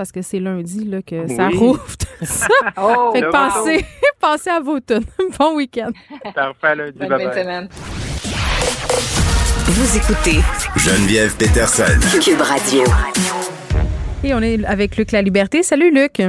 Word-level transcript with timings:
parce 0.00 0.12
que 0.12 0.22
c'est 0.22 0.40
lundi 0.40 0.86
là, 0.86 1.02
que 1.02 1.28
ça 1.28 1.50
rouvre 1.50 1.84
tout 1.98 2.06
ça. 2.24 2.46
oh, 2.78 3.10
fait 3.12 3.20
que 3.20 3.30
pensez, 3.30 3.84
pensez 4.18 4.48
à 4.48 4.58
vos 4.58 4.80
tunes. 4.80 5.04
bon 5.38 5.56
week-end. 5.56 5.90
Parfait, 6.34 6.74
lundi. 6.74 6.98
Bonne 6.98 7.08
bye 7.10 7.34
semaine. 7.34 7.68
Vous 9.66 9.96
écoutez 9.98 10.38
Geneviève 10.74 11.36
Peterson. 11.36 12.00
Cube 12.18 12.40
Radio. 12.40 12.82
Et 14.24 14.32
on 14.32 14.40
est 14.40 14.64
avec 14.64 14.96
Luc 14.96 15.12
La 15.12 15.20
Liberté. 15.20 15.62
Salut 15.62 15.90
Luc. 15.94 16.22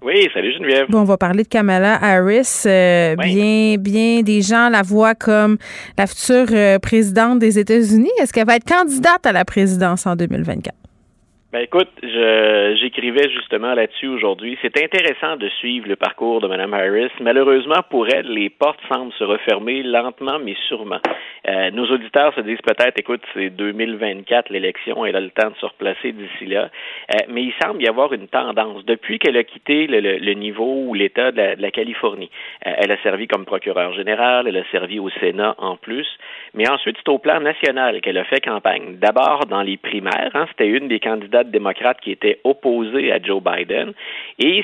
Oui, 0.00 0.26
salut 0.32 0.54
Geneviève. 0.54 0.86
Bon, 0.88 1.00
on 1.00 1.04
va 1.04 1.18
parler 1.18 1.42
de 1.42 1.48
Kamala 1.48 2.02
Harris. 2.02 2.62
Euh, 2.64 3.14
bien, 3.16 3.76
bien, 3.78 4.22
des 4.22 4.40
gens 4.40 4.70
la 4.70 4.80
voient 4.80 5.14
comme 5.14 5.58
la 5.98 6.06
future 6.06 6.46
euh, 6.52 6.78
présidente 6.78 7.40
des 7.40 7.58
États-Unis. 7.58 8.10
Est-ce 8.22 8.32
qu'elle 8.32 8.46
va 8.46 8.56
être 8.56 8.64
candidate 8.64 9.26
à 9.26 9.32
la 9.32 9.44
présidence 9.44 10.06
en 10.06 10.16
2024? 10.16 10.74
Ben 11.50 11.60
écoute, 11.60 11.88
j'écrivais 12.02 13.30
justement 13.30 13.72
là-dessus 13.72 14.06
aujourd'hui. 14.06 14.58
C'est 14.60 14.84
intéressant 14.84 15.36
de 15.36 15.48
suivre 15.48 15.88
le 15.88 15.96
parcours 15.96 16.42
de 16.42 16.46
Mme 16.46 16.74
Harris. 16.74 17.08
Malheureusement 17.20 17.80
pour 17.88 18.06
elle, 18.06 18.26
les 18.30 18.50
portes 18.50 18.80
semblent 18.86 19.14
se 19.14 19.24
refermer 19.24 19.82
lentement 19.82 20.38
mais 20.38 20.54
sûrement. 20.68 21.00
Euh, 21.48 21.70
nos 21.70 21.86
auditeurs 21.86 22.34
se 22.34 22.42
disent 22.42 22.60
peut-être, 22.60 22.98
écoute, 22.98 23.22
c'est 23.32 23.48
2024 23.48 24.50
l'élection, 24.50 25.06
elle 25.06 25.16
a 25.16 25.20
le 25.20 25.30
temps 25.30 25.48
de 25.48 25.56
se 25.56 25.64
replacer 25.64 26.12
d'ici 26.12 26.44
là. 26.44 26.68
Euh, 27.14 27.18
mais 27.30 27.44
il 27.44 27.54
semble 27.62 27.82
y 27.82 27.88
avoir 27.88 28.12
une 28.12 28.28
tendance. 28.28 28.84
Depuis 28.84 29.18
qu'elle 29.18 29.38
a 29.38 29.44
quitté 29.44 29.86
le, 29.86 30.00
le, 30.00 30.32
niveau 30.34 30.82
ou 30.84 30.92
l'État 30.92 31.32
de, 31.32 31.54
la, 31.58 31.70
Californie, 31.70 32.30
euh, 32.66 32.72
elle 32.76 32.92
a 32.92 33.02
servi 33.02 33.26
comme 33.26 33.46
procureure 33.46 33.94
générale, 33.94 34.48
elle 34.48 34.58
a 34.58 34.64
servi 34.70 34.98
au 34.98 35.08
Sénat 35.20 35.54
en 35.56 35.76
plus. 35.76 36.06
Mais 36.52 36.68
ensuite, 36.68 36.96
c'est 36.98 37.10
au 37.10 37.18
plan 37.18 37.40
national 37.40 38.02
qu'elle 38.02 38.18
a 38.18 38.24
fait 38.24 38.44
campagne. 38.44 38.98
D'abord 38.98 39.46
dans 39.46 39.62
les 39.62 39.78
primaires, 39.78 40.32
hein, 40.34 40.46
c'était 40.50 40.68
une 40.68 40.88
des 40.88 41.00
candidates 41.38 41.50
démocrates 41.50 42.00
qui 42.00 42.10
était 42.10 42.40
opposée 42.44 43.12
à 43.12 43.18
Joe 43.22 43.42
Biden, 43.42 43.92
et 44.38 44.62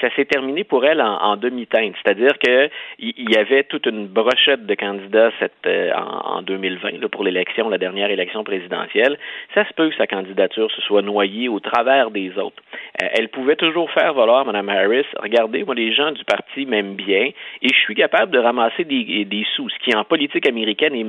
ça 0.00 0.08
s'est 0.16 0.24
terminé 0.24 0.64
pour 0.64 0.84
elle 0.84 1.00
en, 1.00 1.36
demi-teinte, 1.36 1.94
c'est-à-dire 2.02 2.38
qu'il 2.38 2.70
y, 2.98 3.36
avait 3.36 3.64
toute 3.64 3.86
une 3.86 4.06
brochette 4.06 4.66
de 4.66 4.74
candidats 4.74 5.30
cette, 5.38 5.52
euh, 5.66 5.92
en, 5.94 6.42
2020 6.42 7.00
là, 7.00 7.08
pour 7.08 7.24
l'élection, 7.24 7.68
la 7.68 7.78
dernière 7.78 8.10
élection 8.10 8.44
présidentielle. 8.44 9.18
Ça 9.54 9.66
se 9.66 9.72
peut 9.74 9.88
que 9.90 9.96
sa 9.96 10.06
candidature 10.06 10.70
se 10.70 10.82
soit 10.82 11.02
noyée 11.02 11.48
au 11.48 11.60
travers 11.60 12.10
des 12.10 12.36
autres. 12.38 12.62
Euh, 13.02 13.06
elle 13.12 13.28
pouvait 13.28 13.56
toujours 13.56 13.90
faire 13.90 14.14
valoir, 14.14 14.44
Mme 14.44 14.68
Harris, 14.68 15.06
regardez, 15.20 15.64
moi, 15.64 15.74
les 15.74 15.92
gens 15.92 16.12
du 16.12 16.24
parti 16.24 16.66
m'aiment 16.66 16.94
bien, 16.94 17.30
et 17.62 17.68
je 17.68 17.78
suis 17.78 17.94
capable 17.94 18.32
de 18.32 18.38
ramasser 18.38 18.84
des, 18.84 19.24
des 19.24 19.44
sous, 19.54 19.68
ce 19.68 19.78
qui 19.78 19.94
en 19.94 20.04
politique 20.04 20.48
américaine 20.48 20.94
est 20.94 21.04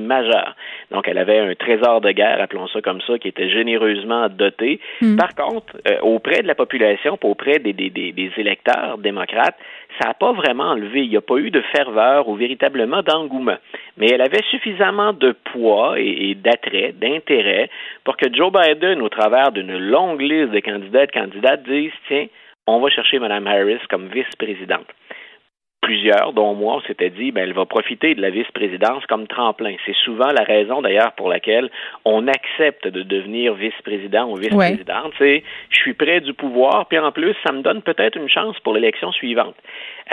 donc, 0.90 1.08
elle 1.08 1.18
avait 1.18 1.38
un 1.38 1.54
trésor 1.54 2.00
de 2.00 2.10
guerre, 2.10 2.40
appelons 2.40 2.68
ça 2.68 2.80
comme 2.80 3.00
ça, 3.06 3.18
qui 3.18 3.28
était 3.28 3.48
généreusement 3.48 4.28
doté. 4.28 4.80
Hmm. 5.00 5.16
Par 5.16 5.34
contre, 5.34 5.76
euh, 5.88 5.98
auprès 6.02 6.42
de 6.42 6.46
la 6.46 6.54
population, 6.54 7.18
auprès 7.22 7.58
des, 7.58 7.72
des, 7.72 8.30
électeurs 8.36 8.98
démocrates, 8.98 9.56
ça 10.00 10.08
n'a 10.08 10.14
pas 10.14 10.32
vraiment 10.32 10.70
enlevé. 10.70 11.02
Il 11.02 11.10
n'y 11.10 11.16
a 11.16 11.20
pas 11.20 11.36
eu 11.36 11.50
de 11.50 11.62
ferveur 11.74 12.28
ou 12.28 12.34
véritablement 12.34 13.02
d'engouement. 13.02 13.58
Mais 13.96 14.06
elle 14.10 14.22
avait 14.22 14.42
suffisamment 14.50 15.12
de 15.12 15.32
poids 15.52 15.98
et, 15.98 16.34
d'attrait, 16.34 16.92
d'intérêt 16.92 17.70
pour 18.04 18.16
que 18.16 18.32
Joe 18.32 18.52
Biden, 18.52 19.02
au 19.02 19.08
travers 19.08 19.52
d'une 19.52 19.76
longue 19.78 20.20
liste 20.20 20.52
de 20.52 20.60
candidats 20.60 21.04
et 21.04 21.06
de 21.06 21.12
candidates, 21.12 21.62
dise 21.64 21.92
tiens, 22.08 22.26
on 22.66 22.80
va 22.80 22.90
chercher 22.90 23.18
Mme 23.18 23.46
Harris 23.46 23.80
comme 23.90 24.08
vice-présidente 24.08 24.86
plusieurs, 25.82 26.32
dont 26.32 26.54
moi, 26.54 26.76
on 26.76 26.80
s'était 26.82 27.10
dit, 27.10 27.32
ben, 27.32 27.42
elle 27.42 27.52
va 27.52 27.66
profiter 27.66 28.14
de 28.14 28.22
la 28.22 28.30
vice-présidence 28.30 29.04
comme 29.06 29.26
tremplin. 29.26 29.74
C'est 29.84 29.96
souvent 29.96 30.28
la 30.28 30.44
raison, 30.44 30.80
d'ailleurs, 30.80 31.12
pour 31.12 31.28
laquelle 31.28 31.70
on 32.04 32.28
accepte 32.28 32.86
de 32.86 33.02
devenir 33.02 33.54
vice-président 33.54 34.30
ou 34.30 34.36
vice-présidente. 34.36 35.12
C'est, 35.18 35.42
je 35.70 35.76
suis 35.76 35.94
près 35.94 36.20
du 36.20 36.32
pouvoir, 36.32 36.86
puis 36.86 36.98
en 36.98 37.10
plus, 37.10 37.34
ça 37.44 37.52
me 37.52 37.62
donne 37.62 37.82
peut-être 37.82 38.16
une 38.16 38.28
chance 38.28 38.58
pour 38.60 38.74
l'élection 38.74 39.10
suivante. 39.12 39.56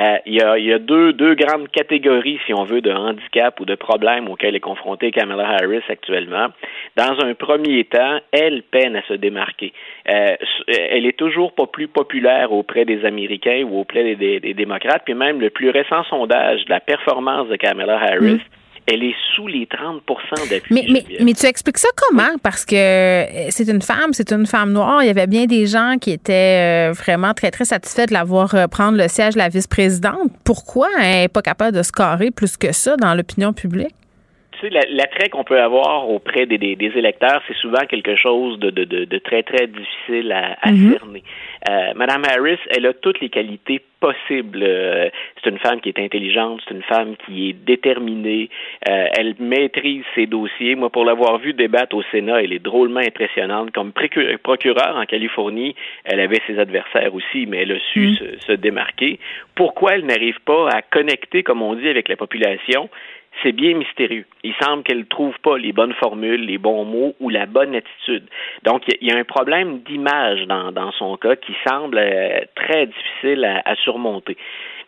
Euh, 0.02 0.18
il, 0.26 0.36
y 0.36 0.42
a, 0.42 0.58
il 0.58 0.66
y 0.66 0.74
a 0.74 0.80
deux, 0.80 1.14
deux 1.14 1.36
grandes 1.36 1.70
catégories, 1.70 2.40
si 2.46 2.54
on 2.54 2.64
veut, 2.64 2.82
de 2.82 2.92
handicap 2.92 3.60
ou 3.60 3.66
de 3.66 3.76
problèmes 3.76 4.28
auxquels 4.28 4.56
est 4.56 4.60
confrontée 4.60 5.12
Kamala 5.12 5.50
Harris 5.50 5.84
actuellement. 5.88 6.48
Dans 6.96 7.20
un 7.24 7.34
premier 7.36 7.84
temps, 7.84 8.20
elle 8.32 8.64
peine 8.64 8.96
à 8.96 9.04
se 9.04 9.14
démarquer. 9.14 9.72
Euh, 10.08 10.36
elle 10.68 11.06
est 11.06 11.18
toujours 11.18 11.54
pas 11.54 11.68
plus 11.68 11.88
populaire 11.88 12.52
auprès 12.52 12.86
des 12.86 13.04
Américains 13.06 13.64
ou 13.70 13.80
auprès 13.80 14.16
des, 14.16 14.40
des, 14.40 14.54
démocrates, 14.54 15.04
puis 15.06 15.14
même 15.14 15.40
le 15.42 15.50
plus 15.50 15.70
récent 15.70 16.04
sondage 16.06 16.66
de 16.66 16.70
la 16.70 16.80
performance 16.80 17.48
de 17.50 17.56
Kamala 17.56 18.00
Harris 18.00 18.36
mm 18.36 18.40
elle 18.92 19.04
est 19.04 19.16
sous 19.36 19.48
les 19.48 19.68
30 19.68 20.02
d'appui. 20.50 20.74
Mais, 20.74 20.86
mais, 20.90 21.06
mais, 21.24 21.34
tu 21.34 21.46
expliques 21.46 21.78
ça 21.78 21.90
comment? 21.96 22.38
Parce 22.42 22.66
que 22.66 22.76
euh, 22.76 23.48
c'est 23.50 23.68
une 23.68 23.82
femme, 23.82 24.14
c'est 24.14 24.32
une 24.32 24.46
femme 24.46 24.72
noire. 24.72 25.04
Il 25.04 25.08
y 25.08 25.10
avait 25.10 25.28
bien 25.28 25.46
des 25.46 25.68
gens 25.68 25.96
qui 26.00 26.12
étaient 26.12 26.90
euh, 26.90 26.94
vraiment 26.94 27.34
très, 27.34 27.52
très 27.52 27.66
satisfaits 27.66 28.08
de 28.08 28.14
la 28.14 28.24
voir 28.24 28.56
euh, 28.56 28.68
prendre 28.68 28.98
le 28.98 29.08
siège 29.08 29.36
de 29.36 29.40
la 29.40 29.50
vice-présidente. 29.50 30.32
Pourquoi 30.44 30.88
elle 31.00 31.22
n'est 31.22 31.28
pas 31.28 31.42
capable 31.42 31.78
de 31.78 31.84
se 31.84 31.92
carrer 31.92 32.32
plus 32.32 32.58
que 32.58 32.72
ça 32.72 32.98
dans 32.98 33.14
l'opinion 33.14 33.54
publique? 33.54 33.94
Tu 34.60 34.70
sais, 34.70 34.88
l'attrait 34.90 35.30
qu'on 35.30 35.44
peut 35.44 35.62
avoir 35.62 36.10
auprès 36.10 36.46
des, 36.46 36.58
des, 36.58 36.92
électeurs, 36.96 37.42
c'est 37.48 37.56
souvent 37.56 37.86
quelque 37.88 38.16
chose 38.16 38.60
de, 38.60 38.70
de, 38.70 38.84
de, 38.84 39.18
très, 39.20 39.44
très 39.44 39.68
difficile 39.68 40.32
à, 40.32 40.58
à 40.62 40.72
mm-hmm. 40.72 40.92
cerner. 40.92 41.24
Euh, 41.70 41.94
Madame 41.96 42.24
Harris, 42.26 42.60
elle 42.70 42.86
a 42.86 42.94
toutes 42.94 43.20
les 43.22 43.30
qualités 43.30 43.82
possibles. 44.00 44.64
Euh, 44.64 45.10
c'est 45.44 45.50
une 45.50 45.60
femme 45.60 45.82
qui 45.82 45.90
est 45.90 46.00
intelligente, 46.00 46.62
c'est 46.68 46.74
une 46.74 46.84
femme 46.84 47.16
qui 47.26 47.50
est 47.50 47.54
déterminée, 47.54 48.50
euh, 48.88 49.08
elle 49.18 49.36
maîtrise 49.40 50.04
ses 50.16 50.26
dossiers. 50.26 50.76
Moi, 50.76 50.90
pour 50.90 51.06
l'avoir 51.06 51.38
vu 51.38 51.54
débattre 51.54 51.96
au 51.96 52.04
Sénat, 52.12 52.44
elle 52.44 52.54
est 52.54 52.64
drôlement 52.64 53.02
impressionnante. 53.02 53.72
Comme 53.72 53.92
procureure 53.92 54.96
en 54.96 55.06
Californie, 55.06 55.76
elle 56.06 56.20
avait 56.20 56.42
ses 56.48 56.60
adversaires 56.60 57.14
aussi, 57.14 57.46
mais 57.46 57.64
elle 57.64 57.74
a 57.74 57.80
su 57.94 58.08
mm. 58.08 58.16
se, 58.16 58.46
se 58.48 58.52
démarquer. 58.54 59.20
Pourquoi 59.56 59.96
elle 59.96 60.06
n'arrive 60.06 60.40
pas 60.46 60.70
à 60.70 60.82
connecter, 60.82 61.44
comme 61.44 61.62
on 61.62 61.76
dit, 61.76 61.88
avec 61.88 62.08
la 62.10 62.16
population? 62.16 62.90
C'est 63.44 63.52
bien 63.52 63.76
mystérieux. 63.76 64.26
Il 64.44 64.54
semble 64.62 64.84
qu'elle 64.84 65.00
ne 65.00 65.04
trouve 65.04 65.38
pas 65.44 65.58
les 65.58 65.72
bonnes 65.72 65.94
formules, 65.94 66.46
les 66.46 66.58
bons 66.58 66.86
mots 66.86 67.16
ou 67.20 67.30
la 67.30 67.46
bonne 67.46 67.76
attitude. 67.76 68.24
Donc, 68.64 68.84
il 69.02 69.08
y 69.08 69.12
a 69.12 69.18
un 69.18 69.24
problème 69.24 69.80
d'image 69.80 70.46
dans, 70.48 70.72
dans 70.72 70.92
son 70.94 71.18
cas 71.18 71.36
qui 71.36 71.54
semble 71.68 71.98
euh, 71.98 72.40
très 72.56 72.88
difficile 72.88 73.62
à 73.66 73.76
surmonter. 73.76 74.38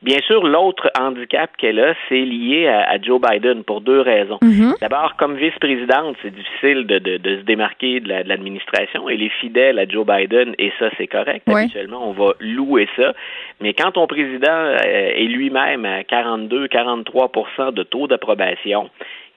Bien 0.01 0.17
sûr, 0.25 0.43
l'autre 0.43 0.89
handicap 0.99 1.51
qu'elle 1.57 1.79
a, 1.79 1.93
c'est 2.09 2.25
lié 2.25 2.67
à, 2.67 2.99
Joe 2.99 3.21
Biden 3.21 3.63
pour 3.63 3.81
deux 3.81 4.01
raisons. 4.01 4.39
Mhm. 4.41 4.73
D'abord, 4.81 5.15
comme 5.15 5.35
vice-présidente, 5.35 6.15
c'est 6.23 6.33
difficile 6.33 6.87
de, 6.87 6.97
de, 6.97 7.37
se 7.37 7.43
démarquer 7.43 7.99
de 7.99 8.09
l'administration. 8.09 9.07
Elle 9.09 9.21
est 9.21 9.33
fidèle 9.39 9.77
à 9.77 9.85
Joe 9.87 10.03
Biden 10.03 10.55
et 10.57 10.73
ça, 10.79 10.89
c'est 10.97 11.05
correct. 11.05 11.47
Habituellement, 11.47 12.09
on 12.09 12.13
va 12.13 12.33
louer 12.39 12.89
ça. 12.95 13.13
Mais 13.59 13.73
quand 13.73 13.91
ton 13.91 14.07
président 14.07 14.49
euh, 14.49 14.77
est 14.83 15.27
lui-même 15.27 15.85
à 15.85 16.01
42-43% 16.01 17.71
de 17.73 17.83
taux 17.83 18.07
d'approbation, 18.07 18.40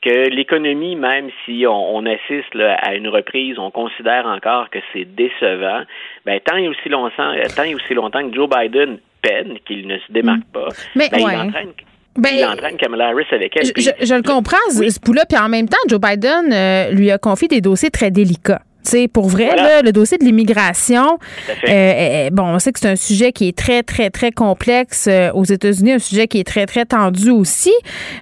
que 0.04 0.28
l'économie, 0.28 0.96
même 0.96 1.30
si 1.44 1.64
on, 1.66 2.04
assiste 2.04 2.54
à 2.56 2.94
une 2.94 3.08
reprise, 3.08 3.58
on 3.58 3.70
considère 3.70 4.26
encore 4.26 4.68
que 4.68 4.78
c'est 4.92 5.06
décevant, 5.06 5.82
ben, 6.26 6.38
tant 6.44 6.56
et 6.56 6.68
aussi 6.68 6.90
longtemps, 6.90 7.32
tant 7.56 7.62
et 7.62 7.74
aussi 7.74 7.94
longtemps 7.94 8.28
que 8.28 8.34
Joe 8.34 8.48
Biden 8.48 8.98
peine, 9.22 9.58
qu'il 9.66 9.86
ne 9.86 9.96
se 9.98 10.12
démarque 10.12 10.44
pas, 10.52 10.68
ben, 10.94 11.08
il 11.12 11.24
entraîne 11.24 11.72
ben, 12.16 12.30
il 12.32 12.44
entraîne 12.44 12.76
Kamala 12.76 13.08
Harris 13.08 13.26
avec 13.32 13.56
elle. 13.56 13.66
Je, 13.66 14.14
le 14.14 14.22
comprends, 14.22 14.56
ce 14.70 15.00
bout-là. 15.00 15.24
Puis 15.28 15.38
en 15.38 15.48
même 15.48 15.68
temps, 15.68 15.78
Joe 15.88 16.00
Biden 16.00 16.52
euh, 16.52 16.90
lui 16.92 17.10
a 17.10 17.18
confié 17.18 17.48
des 17.48 17.60
dossiers 17.60 17.90
très 17.90 18.10
délicats. 18.10 18.62
Sais, 18.90 19.08
pour 19.08 19.28
vrai, 19.28 19.82
le 19.82 19.92
dossier 19.92 20.18
de 20.18 20.24
l'immigration, 20.24 21.18
euh, 21.48 21.70
euh, 21.70 22.30
bon, 22.30 22.44
on 22.44 22.58
sait 22.58 22.72
que 22.72 22.78
c'est 22.78 22.90
un 22.90 22.96
sujet 22.96 23.32
qui 23.32 23.48
est 23.48 23.56
très, 23.56 23.82
très, 23.82 24.10
très 24.10 24.30
complexe 24.30 25.08
aux 25.34 25.44
États-Unis, 25.44 25.92
un 25.92 25.98
sujet 25.98 26.26
qui 26.26 26.40
est 26.40 26.46
très, 26.46 26.66
très 26.66 26.84
tendu 26.84 27.30
aussi. 27.30 27.74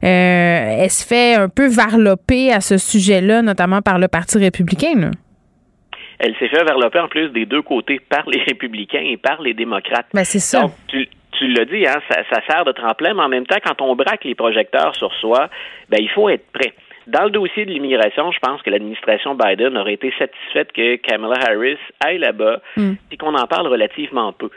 elle 0.03 0.91
se 0.91 1.07
fait 1.07 1.35
un 1.35 1.49
peu 1.49 1.69
varloper 1.69 2.53
à 2.53 2.61
ce 2.61 2.79
sujet-là, 2.79 3.43
notamment 3.43 3.83
par 3.83 3.99
le 3.99 4.09
Parti 4.09 4.39
républicain. 4.39 4.95
Là 4.97 5.11
elle 6.23 6.37
s'est 6.37 6.49
fait 6.49 6.63
varloper 6.63 7.01
en 7.01 7.09
plus 7.09 7.31
des 7.31 7.47
deux 7.47 7.63
côtés, 7.63 8.01
par 8.09 8.29
les 8.29 8.41
républicains 8.47 9.03
et 9.05 9.17
par 9.17 9.43
les 9.43 9.55
démocrates. 9.55 10.07
Ben, 10.15 10.25
c'est 10.25 10.39
ça. 10.39 10.63
Donc, 10.63 10.73
tu, 10.87 11.09
tu 11.33 11.49
l'as 11.49 11.65
dit, 11.65 11.85
hein, 11.85 12.01
ça, 12.09 12.23
ça, 12.31 12.41
sert 12.49 12.65
de 12.65 12.73
tremplin, 12.73 13.13
mais 13.15 13.23
en 13.23 13.29
même 13.29 13.47
temps, 13.47 13.59
quand 13.63 13.83
on 13.83 13.97
braque 13.97 14.25
les 14.25 14.37
projecteurs 14.37 14.95
sur 14.95 15.13
soi, 15.15 15.49
ben, 15.91 15.99
il 16.01 16.09
faut 16.11 16.29
être 16.29 16.47
prêt. 16.53 16.73
Dans 17.07 17.25
le 17.25 17.31
dossier 17.31 17.65
de 17.65 17.71
l'immigration, 17.71 18.31
je 18.33 18.39
pense 18.39 18.63
que 18.63 18.71
l'administration 18.71 19.35
Biden 19.35 19.77
aurait 19.77 19.95
été 19.95 20.13
satisfaite 20.19 20.73
que 20.73 20.97
Kamala 20.97 21.37
Harris 21.49 21.79
aille 22.01 22.19
là-bas 22.19 22.61
hmm. 22.77 22.93
et 23.11 23.17
qu'on 23.17 23.35
en 23.35 23.47
parle 23.47 23.67
relativement 23.67 24.33
peu 24.33 24.51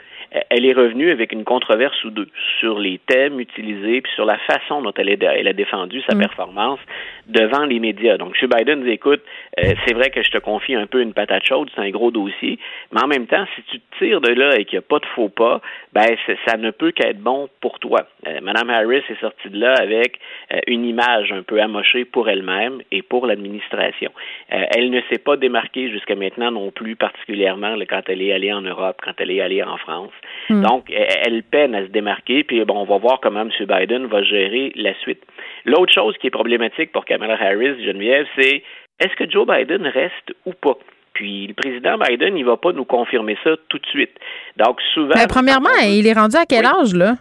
elle 0.50 0.64
est 0.64 0.72
revenue 0.72 1.10
avec 1.10 1.32
une 1.32 1.44
controverse 1.44 2.02
ou 2.04 2.10
deux 2.10 2.28
sur 2.58 2.78
les 2.78 2.98
thèmes 3.06 3.40
utilisés 3.40 4.00
puis 4.00 4.12
sur 4.14 4.24
la 4.24 4.38
façon 4.38 4.82
dont 4.82 4.92
elle, 4.96 5.48
a 5.48 5.52
défendu 5.52 6.02
sa 6.08 6.14
mm. 6.14 6.18
performance 6.18 6.80
devant 7.28 7.64
les 7.64 7.80
médias. 7.80 8.16
Donc, 8.16 8.36
M. 8.40 8.48
Biden 8.48 8.82
dit, 8.84 8.90
écoute, 8.90 9.22
euh, 9.58 9.72
c'est 9.86 9.94
vrai 9.94 10.10
que 10.10 10.22
je 10.22 10.30
te 10.30 10.38
confie 10.38 10.74
un 10.74 10.86
peu 10.86 11.00
une 11.00 11.12
patate 11.12 11.44
chaude, 11.44 11.68
c'est 11.74 11.80
un 11.80 11.90
gros 11.90 12.10
dossier, 12.10 12.58
mais 12.92 13.02
en 13.02 13.08
même 13.08 13.26
temps, 13.26 13.44
si 13.54 13.62
tu 13.62 13.80
te 13.80 13.98
tires 13.98 14.20
de 14.20 14.32
là 14.32 14.56
et 14.56 14.64
qu'il 14.64 14.78
n'y 14.78 14.84
a 14.84 14.88
pas 14.88 14.98
de 14.98 15.06
faux 15.06 15.28
pas, 15.28 15.60
ben 15.92 16.06
ça 16.46 16.56
ne 16.56 16.70
peut 16.70 16.92
qu'être 16.92 17.18
bon 17.18 17.48
pour 17.60 17.78
toi. 17.78 18.06
Euh, 18.26 18.38
Madame 18.42 18.70
Harris 18.70 19.02
est 19.08 19.20
sortie 19.20 19.50
de 19.50 19.58
là 19.58 19.74
avec 19.80 20.18
euh, 20.52 20.60
une 20.66 20.84
image 20.84 21.32
un 21.32 21.42
peu 21.42 21.60
amochée 21.60 22.04
pour 22.04 22.28
elle-même 22.28 22.80
et 22.92 23.02
pour 23.02 23.26
l'administration. 23.26 24.12
elle 24.48 24.90
ne 24.90 25.00
s'est 25.10 25.18
pas 25.18 25.36
démarquée 25.36 25.90
jusqu'à 25.90 26.14
maintenant 26.14 26.50
non 26.50 26.70
plus, 26.70 26.96
particulièrement 26.96 27.76
quand 27.88 28.02
elle 28.08 28.22
est 28.22 28.32
allée 28.32 28.52
en 28.52 28.62
Europe, 28.62 29.00
quand 29.02 29.12
elle 29.18 29.30
est 29.30 29.40
allée 29.40 29.62
en 29.62 29.76
France. 29.76 30.12
Hmm. 30.48 30.62
Donc, 30.62 30.90
elle, 30.90 31.42
peine 31.42 31.74
à 31.74 31.82
se 31.82 31.90
démarquer, 31.90 32.44
puis 32.44 32.64
bon, 32.64 32.80
on 32.80 32.84
va 32.84 32.98
voir 32.98 33.20
comment 33.20 33.42
M. 33.42 33.50
Biden 33.60 34.06
va 34.06 34.22
gérer 34.22 34.72
la 34.76 34.94
suite. 35.00 35.22
L'autre 35.66 35.92
chose 35.92 36.16
qui 36.18 36.28
est 36.28 36.30
problématique 36.30 36.92
pour 36.92 37.04
Kamala 37.04 37.34
Harris, 37.34 37.84
Geneviève, 37.84 38.26
c'est 38.38 38.62
est-ce 39.00 39.14
que 39.16 39.28
Joe 39.30 39.46
Biden 39.46 39.86
reste 39.86 40.32
ou 40.46 40.52
pas? 40.52 40.78
Puis 41.12 41.46
le 41.48 41.54
président 41.54 41.98
Biden, 41.98 42.36
il 42.36 42.44
va 42.44 42.56
pas 42.56 42.72
nous 42.72 42.84
confirmer 42.84 43.36
ça 43.42 43.50
tout 43.68 43.78
de 43.78 43.86
suite. 43.86 44.16
Donc 44.56 44.80
souvent. 44.94 45.14
Mais 45.16 45.26
premièrement, 45.28 45.70
il 45.82 46.06
est 46.06 46.12
rendu 46.12 46.36
à 46.36 46.46
quel 46.46 46.64
âge 46.64 46.94
là? 46.94 47.16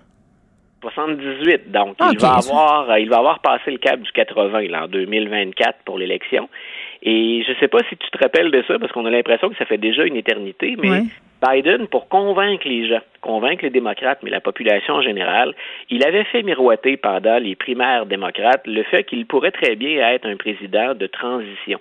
78. 0.81 1.71
Donc 1.71 1.95
il 2.11 2.19
va 2.19 2.35
avoir, 2.35 2.99
il 2.99 3.09
va 3.09 3.17
avoir 3.17 3.39
passé 3.39 3.71
le 3.71 3.77
cap 3.77 3.99
du 3.99 4.11
80 4.11 4.67
là, 4.69 4.83
en 4.83 4.87
2024 4.87 5.79
pour 5.85 5.97
l'élection. 5.97 6.47
Et 7.01 7.43
je 7.45 7.51
ne 7.51 7.55
sais 7.57 7.67
pas 7.67 7.79
si 7.89 7.97
tu 7.97 8.09
te 8.09 8.17
rappelles 8.17 8.51
de 8.51 8.63
ça, 8.67 8.77
parce 8.79 8.91
qu'on 8.91 9.05
a 9.05 9.09
l'impression 9.09 9.49
que 9.49 9.57
ça 9.57 9.65
fait 9.65 9.77
déjà 9.77 10.05
une 10.05 10.15
éternité, 10.15 10.75
mais 10.77 11.03
Biden, 11.45 11.87
pour 11.87 12.07
convaincre 12.07 12.67
les 12.67 12.87
gens, 12.87 13.01
convaincre 13.21 13.63
les 13.63 13.69
démocrates, 13.69 14.19
mais 14.23 14.29
la 14.29 14.41
population 14.41 14.95
en 14.95 15.01
général, 15.01 15.53
il 15.89 16.03
avait 16.05 16.23
fait 16.23 16.43
miroiter 16.43 16.97
pendant 16.97 17.37
les 17.37 17.55
primaires 17.55 18.05
démocrates 18.05 18.65
le 18.65 18.83
fait 18.83 19.03
qu'il 19.03 19.25
pourrait 19.25 19.51
très 19.51 19.75
bien 19.75 20.07
être 20.09 20.27
un 20.27 20.37
président 20.37 20.93
de 20.95 21.07
transition 21.07 21.79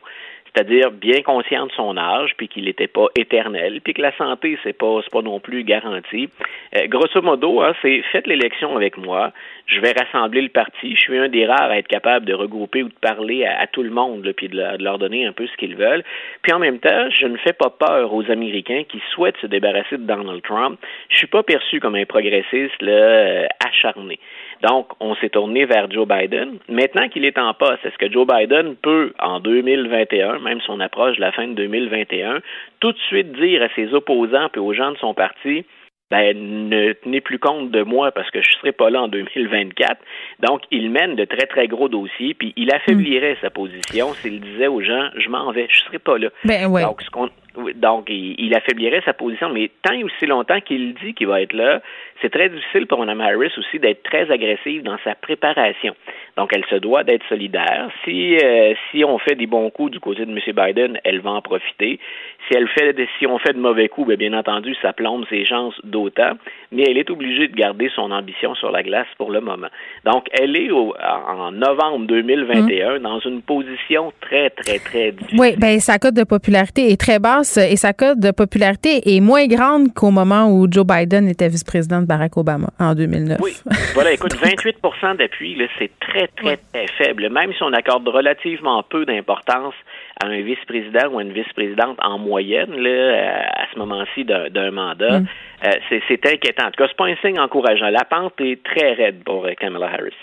c'est-à-dire 0.55 0.93
bien 0.93 1.23
conscient 1.23 1.67
de 1.67 1.73
son 1.73 1.97
âge, 1.97 2.35
puis 2.37 2.49
qu'il 2.49 2.65
n'était 2.65 2.87
pas 2.87 3.07
éternel, 3.19 3.81
puis 3.83 3.95
que 3.95 4.03
la 4.03 4.17
santé, 4.17 4.57
c'est 4.63 4.77
pas, 4.77 5.01
pas 5.11 5.23
non 5.23 5.41
plus 5.41 5.65
garanti. 5.65 6.29
Euh, 6.77 6.87
grosso 6.87 7.21
modo, 7.23 7.61
hein, 7.61 7.75
c'est 7.83 8.03
faites 8.13 8.27
l'élection 8.27 8.77
avec 8.77 8.97
moi, 8.97 9.33
je 9.67 9.81
vais 9.81 9.93
rassembler 9.93 10.43
le 10.43 10.49
parti, 10.51 10.95
je 10.95 11.01
suis 11.01 11.19
un 11.19 11.29
des 11.29 11.47
rares 11.47 11.71
à 11.71 11.79
être 11.79 11.89
capable 11.89 12.27
de 12.27 12.35
regrouper 12.35 12.83
ou 12.83 12.89
de 12.89 12.95
parler 13.01 13.45
à, 13.45 13.67
tout 13.67 13.83
le 13.83 13.91
monde, 13.91 14.31
puis 14.37 14.49
de, 14.49 14.83
leur 14.83 14.99
donner 14.99 15.27
un 15.27 15.33
peu 15.33 15.47
ce 15.47 15.57
qu'ils 15.57 15.77
veulent. 15.77 16.05
Puis 16.43 16.53
en 16.53 16.59
même 16.59 16.79
temps, 16.79 17.11
je 17.11 17.27
ne 17.27 17.37
fais 17.39 17.53
pas 17.53 17.71
peur 17.71 18.13
aux 18.13 18.31
Américains 18.31 18.85
qui 18.89 19.03
souhaitent 19.13 19.39
se 19.39 19.47
débarrasser 19.47 19.97
de 19.97 20.05
Donald 20.05 20.43
Trump. 20.43 20.79
Je 21.09 21.17
suis 21.17 21.27
pas 21.27 21.43
perçu 21.43 21.81
comme 21.81 21.97
un 21.97 22.05
progressiste 22.05 22.81
là, 22.81 22.93
euh, 22.93 23.47
acharné. 23.65 24.19
Donc, 24.63 24.89
on 25.01 25.15
s'est 25.17 25.31
tourné 25.31 25.65
vers 25.65 25.91
Joe 25.91 26.07
Biden. 26.07 26.59
Maintenant 26.69 27.09
qu'il 27.09 27.25
est 27.25 27.39
en 27.39 27.55
poste, 27.55 27.85
est-ce 27.85 27.99
que 27.99 28.11
Joe 28.11 28.27
Biden 28.27 28.77
peut, 28.77 29.13
en 29.19 29.41
2021, 29.41 30.39
même 30.41 30.61
son 30.61 30.81
approche 30.81 31.17
de 31.17 31.21
la 31.21 31.33
fin 31.33 31.47
de 31.47 31.55
2021, 31.55 32.41
tout 32.81 32.93
de 32.93 32.99
suite 33.09 33.33
dire 33.33 33.63
à 33.63 33.69
ses 33.75 33.95
opposants 33.95 34.49
et 34.55 34.59
aux 34.59 34.73
gens 34.73 34.93
de 34.93 34.99
son 34.99 35.15
parti, 35.15 35.65
ben, 36.11 36.69
ne 36.69 36.93
tenez 36.93 37.21
plus 37.21 37.39
compte 37.39 37.71
de 37.71 37.83
moi 37.83 38.13
parce 38.13 38.31
que 38.31 38.41
je 38.41 38.51
ne 38.51 38.55
serai 38.61 38.73
pas 38.73 38.91
là 38.91 39.03
en 39.03 39.09
2024. 39.09 40.01
Donc, 40.41 40.63
il 40.71 40.91
mène 40.91 41.17
de 41.17 41.25
très, 41.25 41.47
très 41.47 41.67
gros 41.67 41.89
dossiers, 41.89 42.35
puis 42.35 42.53
il 42.57 42.73
affaiblirait 42.73 43.37
sa 43.41 43.51
position 43.51 44.13
s'il 44.15 44.41
disait 44.41 44.69
aux 44.69 44.81
gens, 44.81 45.09
je 45.17 45.29
m'en 45.29 45.51
vais, 45.51 45.67
je 45.71 45.81
ne 45.81 45.85
serai 45.87 45.99
pas 45.99 46.19
là. 46.19 46.29
Ben, 46.45 46.67
ouais. 46.67 46.83
Donc, 46.83 47.03
ce 47.03 47.11
qu'on 47.11 47.31
donc, 47.77 48.07
il, 48.09 48.55
affaiblirait 48.55 49.03
sa 49.05 49.13
position, 49.13 49.49
mais 49.49 49.71
tant 49.83 49.95
et 49.95 50.03
aussi 50.03 50.27
longtemps 50.27 50.61
qu'il 50.61 50.95
dit 50.95 51.15
qu'il 51.15 51.29
va 51.29 51.41
être 51.41 51.53
là, 51.53 51.81
c'est 52.21 52.31
très 52.31 52.49
difficile 52.49 52.87
pour 52.87 52.99
Mme 52.99 53.21
Harris 53.21 53.53
aussi 53.57 53.79
d'être 53.79 54.03
très 54.03 54.31
agressive 54.31 54.83
dans 54.83 54.97
sa 55.05 55.15
préparation. 55.15 55.95
Donc, 56.37 56.51
elle 56.55 56.65
se 56.69 56.77
doit 56.77 57.05
d'être 57.05 57.25
solidaire. 57.29 57.91
Si, 58.05 58.37
euh, 58.37 58.75
si 58.91 59.05
on 59.05 59.19
fait 59.19 59.37
des 59.37 59.47
bons 59.47 59.71
coups 59.71 59.93
du 59.93 60.01
côté 60.01 60.25
de 60.25 60.31
M. 60.31 60.39
Biden, 60.47 60.99
elle 61.05 61.21
va 61.21 61.31
en 61.31 61.43
profiter. 61.43 62.01
Si 62.49 62.57
elle 62.57 62.69
fait, 62.69 62.97
si 63.19 63.27
on 63.27 63.39
fait 63.39 63.53
de 63.53 63.61
mauvais 63.61 63.89
coups, 63.89 64.09
bien, 64.09 64.17
bien 64.17 64.39
entendu, 64.39 64.75
ça 64.83 64.93
plombe 64.93 65.25
ses 65.31 65.45
chances 65.45 65.75
d'autant. 65.85 66.33
Mais 66.73 66.85
elle 66.89 66.99
est 66.99 67.11
obligée 67.11 67.47
de 67.49 67.55
garder 67.55 67.91
son 67.95 68.11
ambition 68.11 68.55
sur 68.57 68.73
la 68.73 68.83
glace 68.83 69.07
pour 69.17 69.31
le 69.31 69.41
moment. 69.41 69.69
Donc, 70.05 70.27
elle 70.33 70.57
est 70.57 70.71
en 70.73 71.53
novembre 71.53 72.07
2021 72.07 73.01
dans 73.01 73.21
une 73.21 73.43
position 73.43 74.13
très, 74.21 74.51
très, 74.51 74.79
très 74.79 75.13
difficile. 75.13 75.39
Oui, 75.41 75.57
bien, 75.57 75.79
sa 75.79 75.99
cote 75.99 76.15
de 76.15 76.25
popularité 76.25 76.91
est 76.91 77.01
très 77.01 77.19
basse 77.19 77.44
et 77.57 77.77
sa 77.77 77.93
cote 77.93 78.19
de 78.19 78.31
popularité 78.31 79.15
est 79.15 79.21
moins 79.21 79.47
grande 79.47 79.93
qu'au 79.95 80.11
moment 80.11 80.51
où 80.51 80.67
Joe 80.71 80.87
Biden 80.87 81.29
était 81.29 81.49
vice-président 81.49 82.01
de 82.01 82.07
Barack 82.07 82.37
Obama 82.37 82.69
en 82.79 82.95
2009. 82.95 83.39
Oui, 83.43 83.53
voilà, 83.95 84.13
écoute, 84.13 84.35
28 84.43 84.77
d'appui, 85.19 85.57
c'est 85.79 85.91
très, 86.01 86.29
très, 86.29 86.57
très 86.57 86.87
faible. 86.99 87.29
Même 87.31 87.53
si 87.53 87.63
on 87.63 87.73
accorde 87.73 88.09
relativement 88.09 88.83
peu 88.83 89.05
d'importance 89.05 89.75
à 90.23 90.27
un 90.27 90.41
vice-président 90.43 91.09
ou 91.13 91.19
à 91.19 91.23
une 91.23 91.33
vice-présidente 91.33 91.99
en 92.03 92.19
moyenne, 92.19 92.75
là, 92.77 93.47
à 93.55 93.67
ce 93.73 93.79
moment-ci 93.79 94.25
d'un 94.25 94.71
mandat, 94.71 95.21
mm. 95.21 95.27
euh, 95.67 95.99
c'est 96.09 96.27
inquiétant. 96.27 96.65
En 96.65 96.71
tout 96.71 96.83
cas, 96.83 96.89
c'est 96.89 96.97
pas 96.97 97.07
un 97.07 97.17
signe 97.23 97.39
encourageant. 97.39 97.91
La 97.91 98.05
pente 98.05 98.41
est 98.41 98.63
très 98.63 98.95
raide 98.95 99.23
pour 99.25 99.45
euh, 99.45 99.53
Kamala 99.59 99.87
Harris. 99.87 100.15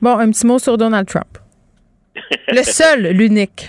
Bon, 0.00 0.18
un 0.18 0.30
petit 0.30 0.46
mot 0.46 0.58
sur 0.58 0.76
Donald 0.78 1.06
Trump. 1.06 1.38
Le 2.48 2.62
seul, 2.62 3.08
l'unique. 3.16 3.68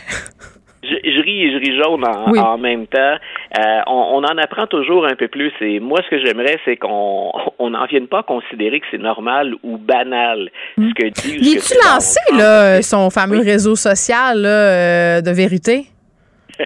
Je, 0.84 1.22
ris 1.22 1.44
et 1.44 1.52
je 1.54 1.58
ris 1.58 1.82
jaune 1.82 2.04
en, 2.06 2.58
même 2.58 2.88
temps. 2.88 3.16
Euh, 3.58 3.82
on, 3.88 4.24
en 4.24 4.38
apprend 4.38 4.68
toujours 4.68 5.06
un 5.06 5.16
peu 5.16 5.28
plus. 5.28 5.52
Et 5.62 5.80
moi, 5.80 6.00
ce 6.04 6.10
que 6.10 6.26
j'aimerais, 6.26 6.60
c'est 6.66 6.78
qu'on 6.78 7.32
on 7.60 7.70
n'en 7.70 7.86
vienne 7.86 8.08
pas 8.08 8.20
à 8.20 8.24
considérer 8.24 8.80
que 8.80 8.86
c'est 8.92 9.02
normal 9.02 9.56
ou 9.64 9.78
banal 9.78 10.50
ce 10.78 10.94
que 10.94 11.08
dit. 11.10 11.38
Il 11.40 11.58
est-tu 11.58 11.74
lancé, 11.86 12.20
là, 12.38 12.82
son 12.82 13.10
fameux 13.10 13.42
réseau 13.42 13.76
social 13.76 14.42
là, 14.42 14.50
euh, 14.50 15.22
de 15.22 15.32
vérité? 15.32 15.86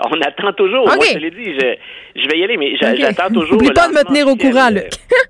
on 0.00 0.20
attend 0.20 0.52
toujours. 0.52 0.86
Moi, 0.86 0.96
je 1.12 1.18
l'ai 1.18 1.30
dit, 1.30 1.54
je, 1.58 2.20
je, 2.20 2.28
vais 2.28 2.38
y 2.38 2.44
aller, 2.44 2.56
mais 2.56 2.76
j'attends 2.76 3.32
toujours. 3.32 3.52
N'oublie 3.52 3.72
pas 3.72 3.88
de 3.88 3.94
me 3.94 4.04
tenir 4.04 4.28
au 4.28 4.36
courant, 4.36 4.70
Luc. 4.70 4.90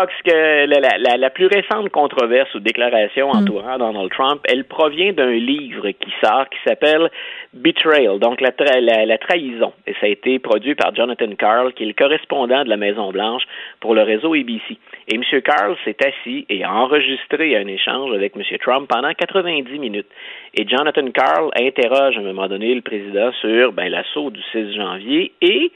Donc, 0.00 0.08
ce 0.16 0.30
que 0.30 0.66
la, 0.66 1.16
la, 1.18 1.30
plus 1.30 1.46
récente 1.46 1.90
controverse 1.90 2.54
ou 2.54 2.60
déclaration 2.60 3.28
mm. 3.28 3.36
entourant 3.36 3.76
Donald 3.76 4.10
Trump, 4.10 4.40
elle 4.48 4.64
provient 4.64 5.12
d'un 5.12 5.32
livre 5.32 5.90
qui 5.90 6.10
sort 6.24 6.48
qui 6.48 6.58
s'appelle 6.66 7.10
Betrayal, 7.52 8.18
donc 8.18 8.40
la, 8.40 8.50
la, 8.80 9.18
trahison. 9.18 9.74
Et 9.86 9.92
ça 10.00 10.06
a 10.06 10.08
été 10.08 10.38
produit 10.38 10.74
par 10.74 10.94
Jonathan 10.94 11.30
Carl, 11.38 11.74
qui 11.74 11.82
est 11.82 11.86
le 11.86 11.92
correspondant 11.92 12.64
de 12.64 12.70
la 12.70 12.78
Maison 12.78 13.12
Blanche 13.12 13.42
pour 13.80 13.94
le 13.94 14.00
réseau 14.00 14.32
ABC. 14.32 14.78
Et 15.08 15.16
M. 15.16 15.22
Carl 15.42 15.76
s'est 15.84 15.98
assis 16.02 16.46
et 16.48 16.64
a 16.64 16.72
enregistré 16.72 17.58
un 17.58 17.66
échange 17.66 18.14
avec 18.14 18.34
M. 18.36 18.42
Trump 18.58 18.88
pendant 18.88 19.12
90 19.12 19.78
minutes. 19.78 20.08
Et 20.54 20.66
Jonathan 20.66 21.10
Carl 21.10 21.50
interroge 21.60 22.16
à 22.16 22.20
un 22.20 22.24
moment 22.24 22.48
donné 22.48 22.74
le 22.74 22.80
président 22.80 23.32
sur 23.42 23.72
ben, 23.72 23.90
l'assaut 23.90 24.30
du 24.30 24.40
6 24.52 24.76
janvier 24.76 25.32
et 25.42 25.70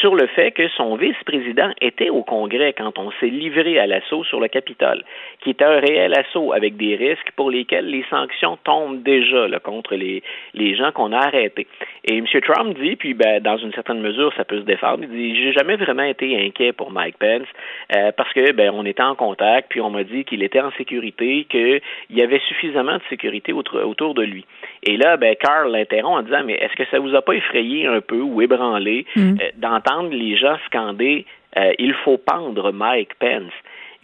sur 0.00 0.14
le 0.14 0.26
fait 0.28 0.52
que 0.52 0.68
son 0.68 0.96
vice-président 0.96 1.70
était 1.80 2.10
au 2.10 2.22
Congrès 2.22 2.72
quand 2.72 2.98
on 2.98 3.10
s'est 3.20 3.26
livré 3.26 3.78
à 3.78 3.86
l'assaut 3.86 4.24
sur 4.24 4.40
le 4.40 4.48
Capitole, 4.48 5.02
qui 5.40 5.50
est 5.50 5.62
un 5.62 5.78
réel 5.80 6.14
assaut 6.14 6.52
avec 6.52 6.76
des 6.76 6.96
risques 6.96 7.30
pour 7.36 7.50
lesquels 7.50 7.86
les 7.86 8.04
sanctions 8.10 8.58
tombent 8.64 9.02
déjà 9.02 9.46
contre 9.60 9.94
les, 9.94 10.22
les 10.54 10.74
gens 10.74 10.92
qu'on 10.92 11.12
a 11.12 11.18
arrêtés. 11.18 11.66
Et 12.04 12.18
M. 12.18 12.26
Trump 12.42 12.76
dit, 12.78 12.96
puis 12.96 13.14
ben, 13.14 13.40
dans 13.42 13.56
une 13.56 13.72
certaine 13.72 14.00
mesure, 14.00 14.32
ça 14.36 14.44
peut 14.44 14.60
se 14.60 14.64
défendre, 14.64 15.04
il 15.04 15.08
dit 15.08 15.36
J'ai 15.36 15.52
jamais 15.52 15.76
vraiment 15.76 16.02
été 16.02 16.36
inquiet 16.44 16.72
pour 16.72 16.90
Mike 16.90 17.18
Pence 17.18 17.48
euh, 17.94 18.12
parce 18.12 18.32
que 18.32 18.52
ben, 18.52 18.70
on 18.74 18.84
était 18.84 19.02
en 19.02 19.14
contact, 19.14 19.68
puis 19.70 19.80
on 19.80 19.90
m'a 19.90 20.04
dit 20.04 20.24
qu'il 20.24 20.42
était 20.42 20.60
en 20.60 20.70
sécurité, 20.72 21.46
qu'il 21.48 21.80
y 22.10 22.22
avait 22.22 22.40
suffisamment 22.48 22.96
de 22.96 23.02
sécurité 23.08 23.52
autour, 23.52 24.14
de 24.14 24.22
lui. 24.22 24.44
Et 24.82 24.96
là, 24.96 25.16
ben, 25.16 25.34
Carl 25.36 25.70
l'interrompt 25.70 26.18
en 26.18 26.22
disant 26.22 26.42
Mais 26.44 26.54
est-ce 26.54 26.74
que 26.74 26.88
ça 26.90 26.98
vous 26.98 27.14
a 27.14 27.22
pas 27.22 27.34
effrayé 27.34 27.86
un 27.86 28.00
peu 28.00 28.20
ou 28.20 28.42
ébranlé 28.42 29.06
mm. 29.16 29.20
euh, 29.20 29.50
d'entendre 29.84 30.10
les 30.10 30.36
gens 30.36 30.56
scander 30.66 31.26
euh, 31.56 31.72
Il 31.78 31.94
faut 32.04 32.18
pendre 32.18 32.72
Mike 32.72 33.14
Pence 33.18 33.52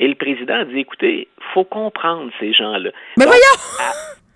et 0.00 0.08
le 0.08 0.14
président 0.14 0.64
dit 0.64 0.80
écoutez, 0.80 1.28
faut 1.52 1.64
comprendre 1.64 2.30
ces 2.40 2.52
gens-là. 2.52 2.90
Mais 3.18 3.26
voyons! 3.26 3.38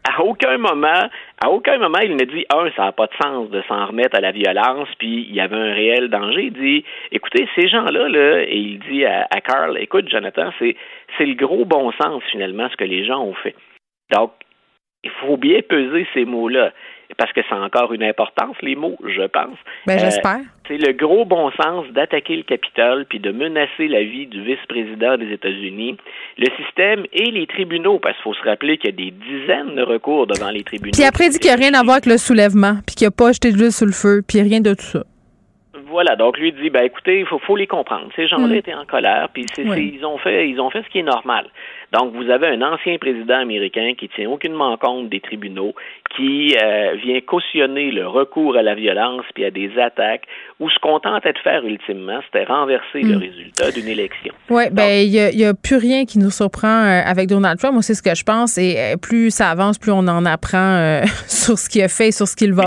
À, 0.07 0.23
aucun 0.23 0.59
moment, 0.59 1.09
à 1.43 1.49
aucun 1.49 1.79
moment, 1.79 1.99
il 2.03 2.15
ne 2.15 2.25
dit 2.25 2.45
un, 2.55 2.71
ça 2.77 2.85
n'a 2.85 2.93
pas 2.93 3.07
de 3.07 3.15
sens 3.21 3.49
de 3.49 3.63
s'en 3.67 3.87
remettre 3.87 4.17
à 4.17 4.21
la 4.21 4.33
violence, 4.33 4.89
puis 4.99 5.27
il 5.27 5.35
y 5.35 5.41
avait 5.41 5.57
un 5.57 5.73
réel 5.73 6.11
danger. 6.11 6.45
Il 6.45 6.53
dit 6.53 6.85
écoutez, 7.11 7.49
ces 7.55 7.69
gens-là, 7.69 8.09
là, 8.09 8.43
et 8.43 8.57
il 8.57 8.79
dit 8.81 9.07
à, 9.07 9.27
à 9.35 9.41
Carl, 9.41 9.79
écoute, 9.81 10.11
Jonathan, 10.11 10.53
c'est 10.59 10.77
c'est 11.17 11.25
le 11.25 11.35
gros 11.35 11.65
bon 11.65 11.91
sens 11.93 12.23
finalement 12.31 12.69
ce 12.69 12.77
que 12.77 12.85
les 12.85 13.07
gens 13.07 13.23
ont 13.23 13.35
fait. 13.35 13.57
Donc, 14.13 14.33
il 15.05 15.11
faut 15.11 15.39
bien 15.39 15.61
peser 15.67 16.07
ces 16.13 16.27
mots-là 16.27 16.73
parce 17.19 17.33
que 17.33 17.41
c'est 17.49 17.55
encore 17.55 17.93
une 17.93 18.03
importance, 18.03 18.57
les 18.63 18.77
mots, 18.77 18.97
je 19.05 19.27
pense. 19.27 19.57
Ben, 19.87 19.99
j'espère. 19.99 20.37
Euh, 20.37 20.65
c'est 20.69 20.79
le 20.79 20.93
gros 20.93 21.25
bon 21.25 21.51
sens 21.53 21.87
d'attaquer 21.93 22.37
le 22.37 22.43
Capitole 22.43 23.05
puis 23.07 23.21
de 23.21 23.31
menacer 23.31 23.89
la 23.89 24.03
vie 24.03 24.27
du 24.27 24.43
vice-président 24.43 25.17
des 25.19 25.33
États-Unis, 25.33 25.97
le 26.39 26.47
système 26.63 27.05
et 27.13 27.31
les 27.31 27.47
tribunaux, 27.47 27.99
parce 27.99 28.17
qu'il 28.17 28.25
faut 28.25 28.35
se 28.35 28.43
rappeler 28.43 28.79
qu'il 28.79 28.91
y 28.91 28.93
a 28.93 28.97
des 28.97 29.11
dizaines 29.11 29.75
de 29.77 29.83
recours 29.83 30.27
devant 30.27 30.51
les 30.51 30.63
tribunaux. 30.63 30.93
Puis 30.93 31.05
après, 31.05 31.27
il 31.27 31.31
dit 31.31 31.39
qu'il 31.39 31.51
n'y 31.51 31.63
a 31.63 31.69
rien 31.69 31.75
à 31.75 31.83
voir 31.83 31.97
avec 31.97 32.07
le 32.07 32.19
soulèvement, 32.19 32.77
puis 32.87 32.97
qu'il 32.97 33.05
n'y 33.05 33.09
a 33.09 33.17
pas 33.17 33.33
jeté 33.33 33.53
de 33.53 33.59
l'huile 33.59 33.73
sur 33.73 33.87
le 33.87 33.93
feu, 33.93 34.23
puis 34.27 34.41
rien 34.41 34.61
de 34.61 34.75
tout 34.75 34.85
ça. 34.85 35.05
Voilà, 35.95 36.17
donc 36.17 36.37
lui 36.39 36.51
dit, 36.51 36.71
ben 36.71 36.83
écoutez, 36.83 37.21
il 37.21 37.27
faut, 37.27 37.39
faut 37.39 37.55
les 37.55 37.69
comprendre. 37.69 38.09
Ces 38.17 38.27
gens-là 38.27 38.49
mm. 38.49 38.55
étaient 38.55 38.75
en 38.75 38.85
colère, 38.85 39.29
puis 39.33 39.47
ils 39.57 40.05
ont 40.05 40.19
fait, 40.19 40.49
ils 40.49 40.61
ont 40.61 40.69
fait 40.69 40.83
ce 40.83 40.89
qui 40.89 40.99
est 40.99 41.05
normal. 41.05 41.47
Donc, 41.93 42.13
vous 42.13 42.29
avez 42.31 42.49
un 42.49 42.63
ancien 42.63 42.99
président 42.99 43.39
américain 43.39 43.93
qui 43.97 44.09
tient 44.09 44.29
aucunement 44.29 44.77
compte 44.77 45.09
des 45.09 45.21
tribunaux, 45.21 45.73
qui 46.17 46.57
euh, 46.61 46.95
vient 46.97 47.21
cautionner 47.21 47.93
le 47.93 48.09
recours 48.09 48.57
à 48.57 48.63
la 48.63 48.75
violence 48.75 49.25
puis 49.35 49.45
à 49.45 49.53
des 49.53 49.71
attaques, 49.79 50.25
où 50.59 50.69
ce 50.69 50.77
qu'on 50.81 50.99
tentait 50.99 51.33
de 51.33 51.39
faire 51.39 51.65
ultimement, 51.65 52.19
c'était 52.27 52.43
renverser 52.43 53.03
le 53.03 53.17
mm. 53.17 53.21
résultat 53.21 53.71
d'une 53.71 53.87
élection. 53.87 54.35
Oui, 54.51 54.65
ben 54.73 55.07
il 55.07 55.37
n'y 55.37 55.45
a, 55.45 55.55
plus 55.55 55.77
rien 55.77 56.05
qui 56.05 56.19
nous 56.19 56.31
surprend 56.31 56.67
euh, 56.67 57.03
avec 57.07 57.29
Donald 57.29 57.59
Trump. 57.61 57.75
Moi, 57.75 57.83
c'est 57.83 57.95
ce 57.95 58.03
que 58.03 58.17
je 58.17 58.25
pense. 58.25 58.59
Et 58.59 58.75
euh, 58.77 58.97
plus 58.97 59.31
ça 59.31 59.51
avance, 59.51 59.79
plus 59.79 59.93
on 59.93 60.09
en 60.09 60.27
apprend 60.27 61.03
sur 61.29 61.57
ce 61.57 61.69
qu'il 61.69 61.83
a 61.83 61.89
fait, 61.89 62.11
sur 62.11 62.27
ce 62.27 62.35
qu'il 62.35 62.53
va 62.53 62.63